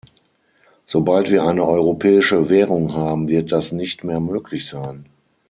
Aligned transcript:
Sobald 0.87 1.29
wir 1.29 1.43
eine 1.43 1.63
europäische 1.63 2.49
Währung 2.49 2.95
haben, 2.95 3.27
wird 3.27 3.51
das 3.51 3.71
nicht 3.71 4.03
mehr 4.03 4.19
möglich 4.19 4.67
sein. 4.67 5.05